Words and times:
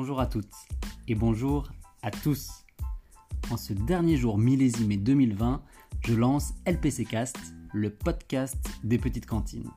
Bonjour 0.00 0.20
à 0.20 0.26
toutes 0.26 0.54
et 1.08 1.14
bonjour 1.14 1.70
à 2.00 2.10
tous. 2.10 2.64
En 3.50 3.58
ce 3.58 3.74
dernier 3.74 4.16
jour 4.16 4.38
millésime 4.38 4.96
2020, 4.96 5.60
je 6.06 6.14
lance 6.14 6.54
LPC 6.64 7.04
Cast, 7.04 7.36
le 7.74 7.90
podcast 7.90 8.56
des 8.82 8.96
petites 8.96 9.26
cantines. 9.26 9.68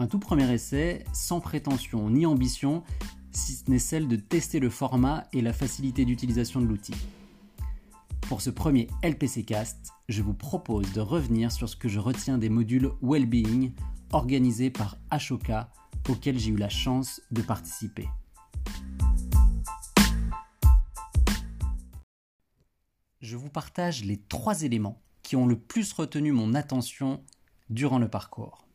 Un 0.00 0.08
tout 0.08 0.18
premier 0.18 0.52
essai, 0.52 1.04
sans 1.12 1.38
prétention 1.38 2.10
ni 2.10 2.26
ambition, 2.26 2.82
si 3.30 3.52
ce 3.52 3.70
n'est 3.70 3.78
celle 3.78 4.08
de 4.08 4.16
tester 4.16 4.58
le 4.58 4.68
format 4.68 5.28
et 5.32 5.42
la 5.42 5.52
facilité 5.52 6.04
d'utilisation 6.04 6.60
de 6.60 6.66
l'outil. 6.66 6.96
Pour 8.22 8.40
ce 8.40 8.50
premier 8.50 8.88
LPC 9.04 9.44
Cast, 9.44 9.92
je 10.08 10.22
vous 10.22 10.34
propose 10.34 10.92
de 10.92 11.00
revenir 11.00 11.52
sur 11.52 11.68
ce 11.68 11.76
que 11.76 11.88
je 11.88 12.00
retiens 12.00 12.36
des 12.36 12.48
modules 12.48 12.90
Wellbeing 13.00 13.74
organisés 14.10 14.70
par 14.70 14.96
Ashoka 15.10 15.70
auxquels 16.08 16.40
j'ai 16.40 16.50
eu 16.50 16.56
la 16.56 16.68
chance 16.68 17.20
de 17.30 17.42
participer. 17.42 18.08
Je 23.24 23.38
vous 23.38 23.48
partage 23.48 24.04
les 24.04 24.18
trois 24.18 24.64
éléments 24.64 25.00
qui 25.22 25.34
ont 25.34 25.46
le 25.46 25.58
plus 25.58 25.94
retenu 25.94 26.30
mon 26.30 26.52
attention 26.52 27.24
durant 27.70 27.98
le 27.98 28.06
parcours. 28.06 28.66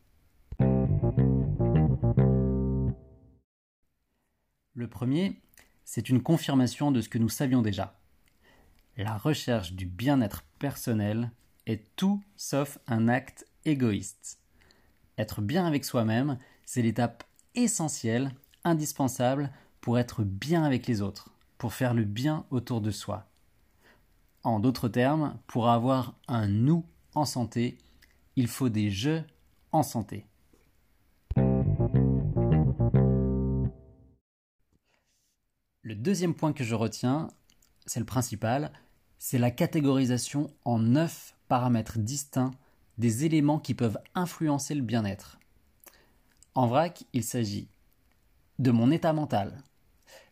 Le 4.74 4.88
premier, 4.88 5.40
c'est 5.84 6.08
une 6.08 6.20
confirmation 6.20 6.90
de 6.90 7.00
ce 7.00 7.08
que 7.08 7.18
nous 7.18 7.28
savions 7.28 7.62
déjà. 7.62 7.96
La 8.96 9.16
recherche 9.16 9.74
du 9.74 9.86
bien-être 9.86 10.42
personnel 10.58 11.30
est 11.66 11.94
tout 11.94 12.20
sauf 12.34 12.80
un 12.88 13.06
acte 13.06 13.46
égoïste. 13.64 14.40
Être 15.16 15.42
bien 15.42 15.64
avec 15.64 15.84
soi-même, 15.84 16.38
c'est 16.64 16.82
l'étape 16.82 17.22
essentielle, 17.54 18.32
indispensable 18.64 19.52
pour 19.80 19.96
être 20.00 20.24
bien 20.24 20.64
avec 20.64 20.88
les 20.88 21.02
autres, 21.02 21.30
pour 21.56 21.72
faire 21.72 21.94
le 21.94 22.02
bien 22.02 22.46
autour 22.50 22.80
de 22.80 22.90
soi. 22.90 23.29
En 24.42 24.58
d'autres 24.58 24.88
termes, 24.88 25.38
pour 25.46 25.68
avoir 25.68 26.14
un 26.26 26.48
nous 26.48 26.86
en 27.14 27.26
santé, 27.26 27.76
il 28.36 28.48
faut 28.48 28.70
des 28.70 28.90
je 28.90 29.20
en 29.70 29.82
santé. 29.82 30.26
Le 35.82 35.94
deuxième 35.94 36.34
point 36.34 36.54
que 36.54 36.64
je 36.64 36.74
retiens, 36.74 37.28
c'est 37.84 38.00
le 38.00 38.06
principal, 38.06 38.72
c'est 39.18 39.38
la 39.38 39.50
catégorisation 39.50 40.50
en 40.64 40.78
neuf 40.78 41.36
paramètres 41.48 41.98
distincts 41.98 42.52
des 42.96 43.26
éléments 43.26 43.58
qui 43.58 43.74
peuvent 43.74 43.98
influencer 44.14 44.74
le 44.74 44.82
bien-être. 44.82 45.38
En 46.54 46.66
vrac, 46.66 47.04
il 47.12 47.24
s'agit 47.24 47.68
de 48.58 48.70
mon 48.70 48.90
état 48.90 49.12
mental, 49.12 49.62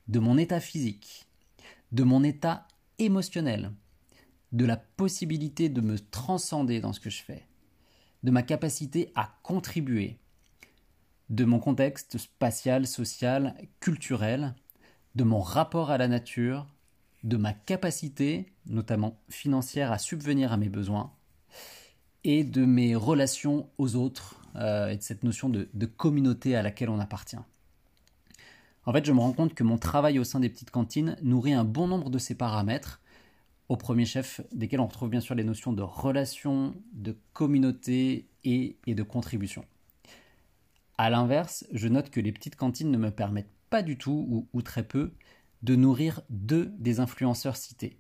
de 0.07 0.19
mon 0.19 0.39
état 0.39 0.61
physique, 0.61 1.27
de 1.93 2.05
mon 2.05 2.23
état 2.23 2.67
émotionnel, 2.99 3.73
de 4.53 4.65
la 4.65 4.77
possibilité 4.77 5.69
de 5.69 5.81
me 5.81 5.99
transcender 5.99 6.81
dans 6.81 6.93
ce 6.93 7.01
que 7.01 7.11
je 7.11 7.23
fais, 7.23 7.47
de 8.23 8.31
ma 8.31 8.43
capacité 8.43 9.13
à 9.15 9.37
contribuer, 9.43 10.19
de 11.31 11.45
mon 11.45 11.59
contexte 11.59 12.19
spatial, 12.19 12.87
social, 12.87 13.55
culturel, 13.81 14.55
de 15.15 15.25
mon 15.25 15.41
rapport 15.41 15.91
à 15.91 15.99
la 15.99 16.09
nature, 16.09 16.67
de 17.25 17.37
ma 17.37 17.53
capacité, 17.53 18.53
notamment 18.67 19.19
financière, 19.29 19.93
à 19.93 19.99
subvenir 19.99 20.53
à 20.53 20.57
mes 20.57 20.69
besoins, 20.69 21.13
et 22.25 22.45
de 22.45 22.65
mes 22.65 22.95
relations 22.95 23.69
aux 23.79 23.97
autres, 23.97 24.41
euh, 24.57 24.89
et 24.89 24.97
de 24.97 25.03
cette 25.03 25.25
notion 25.25 25.49
de, 25.49 25.69
de 25.73 25.87
communauté 25.87 26.57
à 26.57 26.63
laquelle 26.63 26.91
on 26.91 27.01
appartient. 27.01 27.37
En 28.87 28.93
fait, 28.93 29.05
je 29.05 29.13
me 29.13 29.21
rends 29.21 29.33
compte 29.33 29.55
que 29.55 29.65
mon 29.65 29.77
travail 29.77 30.19
au 30.19 30.25
sein 30.25 30.41
des 30.41 30.49
petites 30.49 30.71
cantines 30.71 31.17
nourrit 31.23 31.53
un 31.53 31.65
bon 31.65 31.89
nombre 31.89 32.09
de 32.09 32.19
ces 32.19 32.35
paramètres, 32.35 33.01
au 33.69 33.77
premier 33.77 34.05
chef 34.05 34.41
desquels 34.53 34.81
on 34.81 34.87
retrouve 34.87 35.11
bien 35.11 35.21
sûr 35.21 35.35
les 35.35 35.45
notions 35.45 35.73
de 35.73 35.83
relation, 35.83 36.75
de 36.93 37.17
communauté 37.33 38.29
et, 38.45 38.77
de 38.87 39.03
contribution. 39.03 39.65
A 40.97 41.11
l'inverse, 41.11 41.67
je 41.73 41.89
note 41.89 42.11
que 42.11 42.21
les 42.21 42.33
petites 42.33 42.57
cantines 42.57 42.91
ne 42.91 42.99
me 42.99 43.11
permettent 43.11 43.53
pas 43.71 43.83
du 43.83 43.99
tout, 43.99 44.27
ou, 44.29 44.49
ou 44.53 44.63
très 44.63 44.83
peu, 44.83 45.13
de 45.63 45.77
nourrir 45.77 46.23
deux 46.31 46.73
des 46.79 47.01
influenceurs 47.01 47.57
cités. 47.57 47.99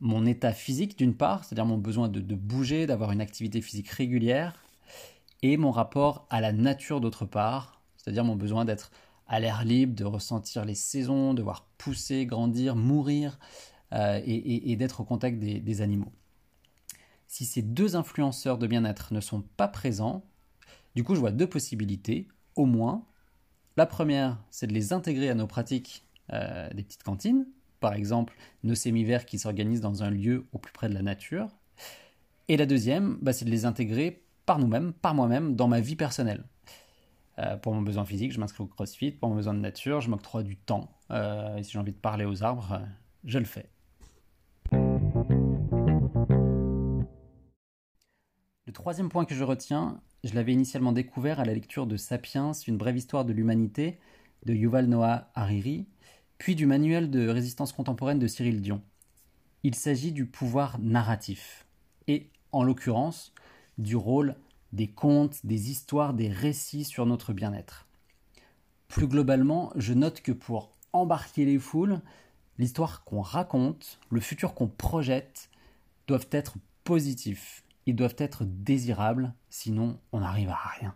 Mon 0.00 0.26
état 0.26 0.52
physique 0.52 0.96
d'une 0.96 1.16
part, 1.16 1.44
c'est-à-dire 1.44 1.66
mon 1.66 1.78
besoin 1.78 2.08
de, 2.08 2.20
de 2.20 2.34
bouger, 2.34 2.86
d'avoir 2.86 3.12
une 3.12 3.20
activité 3.20 3.60
physique 3.60 3.88
régulière, 3.88 4.62
et 5.42 5.56
mon 5.56 5.70
rapport 5.70 6.26
à 6.30 6.40
la 6.40 6.52
nature 6.52 7.00
d'autre 7.00 7.24
part, 7.24 7.82
c'est-à-dire 7.96 8.24
mon 8.24 8.36
besoin 8.36 8.64
d'être 8.64 8.90
à 9.26 9.40
l'air 9.40 9.64
libre, 9.64 9.94
de 9.94 10.04
ressentir 10.04 10.64
les 10.64 10.74
saisons, 10.74 11.34
de 11.34 11.42
voir 11.42 11.66
pousser, 11.78 12.26
grandir, 12.26 12.76
mourir, 12.76 13.38
euh, 13.92 14.20
et, 14.24 14.74
d'être 14.74 15.00
au 15.00 15.04
contact 15.04 15.38
des, 15.38 15.80
animaux. 15.80 16.12
Si 17.28 17.44
ces 17.44 17.62
deux 17.62 17.94
influenceurs 17.94 18.58
de 18.58 18.66
bien-être 18.66 19.12
ne 19.12 19.20
sont 19.20 19.42
pas 19.56 19.68
présents, 19.68 20.24
du 20.96 21.04
coup 21.04 21.14
je 21.14 21.20
vois 21.20 21.30
deux 21.30 21.46
possibilités, 21.46 22.26
au 22.56 22.66
moins. 22.66 23.04
La 23.76 23.86
première, 23.86 24.42
c'est 24.50 24.66
de 24.66 24.72
les 24.72 24.92
intégrer 24.92 25.28
à 25.28 25.34
nos 25.34 25.46
pratiques 25.46 26.04
euh, 26.32 26.68
des 26.70 26.82
petites 26.82 27.04
cantines, 27.04 27.46
par 27.78 27.94
exemple 27.94 28.34
nos 28.64 28.74
sémivers 28.74 29.24
qui 29.24 29.38
s'organisent 29.38 29.82
dans 29.82 30.02
un 30.02 30.10
lieu 30.10 30.46
au 30.52 30.58
plus 30.58 30.72
près 30.72 30.88
de 30.88 30.94
la 30.94 31.02
nature. 31.02 31.48
Et 32.48 32.56
la 32.56 32.66
deuxième, 32.66 33.18
bah, 33.22 33.32
c'est 33.32 33.44
de 33.44 33.50
les 33.50 33.66
intégrer 33.66 34.24
par 34.46 34.58
nous-mêmes, 34.58 34.92
par 34.94 35.14
moi-même, 35.14 35.54
dans 35.54 35.68
ma 35.68 35.80
vie 35.80 35.96
personnelle. 35.96 36.44
Euh, 37.38 37.56
pour 37.56 37.74
mon 37.74 37.82
besoin 37.82 38.04
physique, 38.04 38.32
je 38.32 38.40
m'inscris 38.40 38.64
au 38.64 38.66
CrossFit. 38.66 39.12
Pour 39.12 39.28
mon 39.28 39.36
besoin 39.36 39.54
de 39.54 39.60
nature, 39.60 40.00
je 40.00 40.10
m'octroie 40.10 40.42
du 40.42 40.56
temps. 40.56 40.90
Et 41.10 41.62
si 41.62 41.72
j'ai 41.72 41.78
envie 41.78 41.92
de 41.92 41.98
parler 41.98 42.24
aux 42.24 42.42
arbres, 42.42 42.80
je 43.24 43.38
le 43.38 43.44
fais. 43.44 43.68
Troisième 48.76 49.08
point 49.08 49.24
que 49.24 49.34
je 49.34 49.42
retiens, 49.42 50.02
je 50.22 50.34
l'avais 50.34 50.52
initialement 50.52 50.92
découvert 50.92 51.40
à 51.40 51.46
la 51.46 51.54
lecture 51.54 51.86
de 51.86 51.96
Sapiens, 51.96 52.52
une 52.52 52.76
brève 52.76 52.98
histoire 52.98 53.24
de 53.24 53.32
l'humanité 53.32 53.98
de 54.44 54.52
Yuval 54.52 54.84
Noah 54.84 55.30
Hariri, 55.34 55.86
puis 56.36 56.54
du 56.54 56.66
manuel 56.66 57.10
de 57.10 57.26
résistance 57.26 57.72
contemporaine 57.72 58.18
de 58.18 58.26
Cyril 58.26 58.60
Dion. 58.60 58.82
Il 59.62 59.74
s'agit 59.74 60.12
du 60.12 60.26
pouvoir 60.26 60.78
narratif, 60.78 61.64
et 62.06 62.28
en 62.52 62.62
l'occurrence 62.62 63.32
du 63.78 63.96
rôle 63.96 64.36
des 64.74 64.88
contes, 64.88 65.46
des 65.46 65.70
histoires, 65.70 66.12
des 66.12 66.28
récits 66.28 66.84
sur 66.84 67.06
notre 67.06 67.32
bien-être. 67.32 67.86
Plus 68.88 69.08
globalement, 69.08 69.72
je 69.76 69.94
note 69.94 70.20
que 70.20 70.32
pour 70.32 70.70
embarquer 70.92 71.46
les 71.46 71.58
foules, 71.58 72.02
l'histoire 72.58 73.04
qu'on 73.04 73.22
raconte, 73.22 73.98
le 74.10 74.20
futur 74.20 74.52
qu'on 74.52 74.68
projette, 74.68 75.48
doivent 76.08 76.28
être 76.30 76.56
positifs, 76.84 77.62
ils 77.86 77.94
doivent 77.94 78.16
être 78.18 78.44
désirables, 78.44 79.32
sinon 79.48 80.00
on 80.12 80.20
n'arrive 80.20 80.50
à 80.50 80.58
rien. 80.80 80.94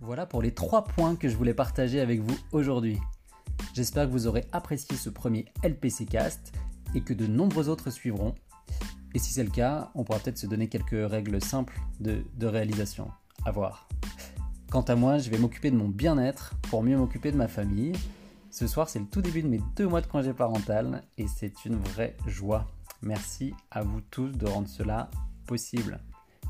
Voilà 0.00 0.24
pour 0.24 0.40
les 0.40 0.52
trois 0.52 0.84
points 0.84 1.16
que 1.16 1.28
je 1.28 1.36
voulais 1.36 1.54
partager 1.54 2.00
avec 2.00 2.20
vous 2.20 2.36
aujourd'hui. 2.52 2.98
J'espère 3.74 4.06
que 4.06 4.12
vous 4.12 4.26
aurez 4.26 4.46
apprécié 4.52 4.96
ce 4.96 5.10
premier 5.10 5.46
LPC 5.62 6.06
Cast 6.06 6.52
et 6.94 7.02
que 7.02 7.12
de 7.12 7.26
nombreux 7.26 7.68
autres 7.68 7.90
suivront. 7.90 8.34
Et 9.14 9.18
si 9.18 9.32
c'est 9.32 9.44
le 9.44 9.50
cas, 9.50 9.90
on 9.94 10.04
pourra 10.04 10.18
peut-être 10.18 10.38
se 10.38 10.46
donner 10.46 10.68
quelques 10.68 11.10
règles 11.10 11.42
simples 11.42 11.78
de, 12.00 12.24
de 12.36 12.46
réalisation. 12.46 13.10
À 13.44 13.52
voir. 13.52 13.88
Quant 14.70 14.82
à 14.82 14.96
moi, 14.96 15.18
je 15.18 15.30
vais 15.30 15.38
m'occuper 15.38 15.70
de 15.70 15.76
mon 15.76 15.88
bien-être 15.88 16.54
pour 16.68 16.82
mieux 16.82 16.96
m'occuper 16.96 17.32
de 17.32 17.36
ma 17.36 17.48
famille. 17.48 17.92
Ce 18.50 18.66
soir, 18.66 18.88
c'est 18.88 18.98
le 18.98 19.06
tout 19.06 19.20
début 19.20 19.42
de 19.42 19.48
mes 19.48 19.60
deux 19.76 19.86
mois 19.86 20.00
de 20.00 20.06
congé 20.06 20.32
parental 20.32 21.02
et 21.18 21.26
c'est 21.28 21.64
une 21.64 21.76
vraie 21.76 22.16
joie. 22.26 22.66
Merci 23.02 23.54
à 23.70 23.82
vous 23.82 24.00
tous 24.00 24.30
de 24.30 24.46
rendre 24.46 24.68
cela 24.68 25.10
possible. 25.46 26.00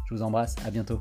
Je 0.09 0.15
vous 0.15 0.23
embrasse, 0.23 0.55
à 0.65 0.71
bientôt. 0.71 1.01